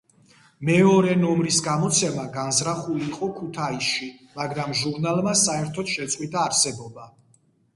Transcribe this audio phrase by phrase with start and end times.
[0.67, 4.09] მეორე ნომრის გამოცემა განზრახული იყო ქუთაისში,
[4.41, 7.07] მაგრამ ჟურნალმა საერთოდ შეწყვიტა არსებობა.